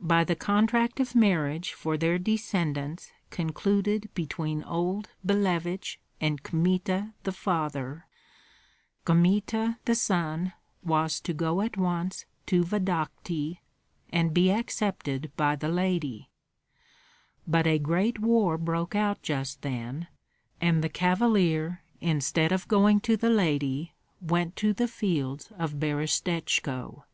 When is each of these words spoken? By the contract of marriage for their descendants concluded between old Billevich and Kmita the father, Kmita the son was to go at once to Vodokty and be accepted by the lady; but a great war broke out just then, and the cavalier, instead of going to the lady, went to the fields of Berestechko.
By 0.00 0.24
the 0.24 0.34
contract 0.34 0.98
of 0.98 1.14
marriage 1.14 1.72
for 1.72 1.96
their 1.96 2.18
descendants 2.18 3.12
concluded 3.30 4.10
between 4.12 4.64
old 4.64 5.10
Billevich 5.24 5.98
and 6.20 6.42
Kmita 6.42 7.14
the 7.22 7.30
father, 7.30 8.04
Kmita 9.04 9.78
the 9.84 9.94
son 9.94 10.52
was 10.82 11.20
to 11.20 11.32
go 11.32 11.60
at 11.60 11.76
once 11.76 12.24
to 12.46 12.64
Vodokty 12.64 13.60
and 14.10 14.34
be 14.34 14.50
accepted 14.50 15.30
by 15.36 15.54
the 15.54 15.68
lady; 15.68 16.28
but 17.46 17.64
a 17.68 17.78
great 17.78 18.18
war 18.18 18.58
broke 18.58 18.96
out 18.96 19.22
just 19.22 19.62
then, 19.62 20.08
and 20.60 20.82
the 20.82 20.88
cavalier, 20.88 21.82
instead 22.00 22.50
of 22.50 22.66
going 22.66 22.98
to 22.98 23.16
the 23.16 23.30
lady, 23.30 23.92
went 24.20 24.56
to 24.56 24.72
the 24.72 24.88
fields 24.88 25.52
of 25.56 25.78
Berestechko. 25.78 27.04